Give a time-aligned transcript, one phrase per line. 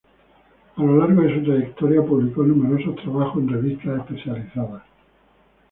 [0.77, 4.81] A lo largo de su trayectoria, publicó numerosos trabajos en revistas especializadas.